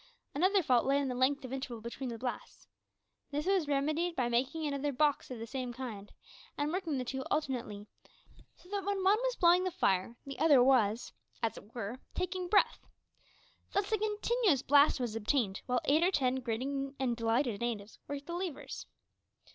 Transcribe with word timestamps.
Another 0.33 0.63
fault 0.63 0.87
lay 0.87 0.97
in 0.97 1.09
the 1.09 1.13
length 1.13 1.45
of 1.45 1.53
interval 1.53 1.79
between 1.79 2.09
the 2.09 2.17
blasts. 2.17 2.65
This 3.29 3.45
was 3.45 3.67
remedied 3.67 4.15
by 4.15 4.29
making 4.29 4.65
another 4.65 4.91
box 4.91 5.29
of 5.29 5.37
the 5.37 5.45
same 5.45 5.71
kind, 5.73 6.11
and 6.57 6.73
working 6.73 6.97
the 6.97 7.05
two 7.05 7.21
alternately, 7.29 7.85
so 8.55 8.67
that 8.69 8.83
when 8.83 9.03
one 9.03 9.19
was 9.21 9.35
blowing 9.35 9.63
the 9.63 9.69
fire, 9.69 10.15
the 10.25 10.39
other 10.39 10.63
was, 10.63 11.13
as 11.43 11.55
it 11.55 11.75
were, 11.75 11.99
taking 12.15 12.47
breath. 12.47 12.79
Thus 13.73 13.91
a 13.91 13.97
continuous 13.99 14.63
blast 14.63 14.99
was 14.99 15.15
obtained, 15.15 15.61
while 15.67 15.81
eight 15.85 16.01
or 16.01 16.09
ten 16.09 16.37
grinning 16.37 16.95
and 16.99 17.15
delighted 17.15 17.61
natives 17.61 17.99
worked 18.07 18.25
the 18.25 18.33
levers. 18.33 18.87